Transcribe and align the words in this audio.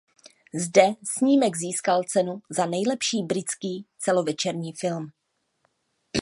Zde 0.55 0.81
snímek 1.17 1.55
získal 1.55 2.03
cenu 2.03 2.41
za 2.49 2.65
nejlepší 2.65 3.23
britský 3.23 3.85
celovečerní 3.99 4.73
film. 4.75 5.11